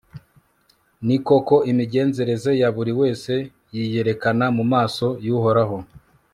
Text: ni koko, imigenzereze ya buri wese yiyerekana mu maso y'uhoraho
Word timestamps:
ni 1.05 1.17
koko, 1.27 1.55
imigenzereze 1.71 2.51
ya 2.61 2.69
buri 2.75 2.91
wese 2.99 3.33
yiyerekana 3.75 4.45
mu 4.57 4.63
maso 4.73 5.05
y'uhoraho 5.25 5.77